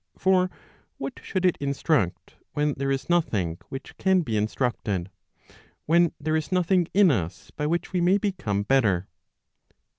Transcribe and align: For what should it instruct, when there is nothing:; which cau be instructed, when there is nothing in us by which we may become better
For 0.17 0.49
what 0.97 1.19
should 1.21 1.45
it 1.45 1.57
instruct, 1.59 2.33
when 2.53 2.73
there 2.73 2.89
is 2.89 3.07
nothing:; 3.07 3.59
which 3.69 3.95
cau 3.99 4.15
be 4.21 4.35
instructed, 4.35 5.11
when 5.85 6.11
there 6.19 6.35
is 6.35 6.51
nothing 6.51 6.87
in 6.91 7.11
us 7.11 7.51
by 7.51 7.67
which 7.67 7.93
we 7.93 8.01
may 8.01 8.17
become 8.17 8.63
better 8.63 9.07